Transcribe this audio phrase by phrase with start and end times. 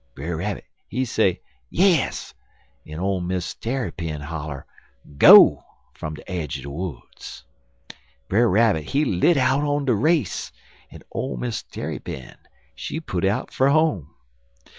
[0.15, 2.33] "Brer Rabbit, he say 'yes,'
[2.87, 4.65] en old Miss Tarrypin holler
[5.19, 7.45] 'go' fum de aidge er de woods.
[8.27, 10.51] Brer Rabbit, he lit out on de race,
[10.89, 12.33] en old Miss Tarrypin,
[12.73, 14.15] she put out for home.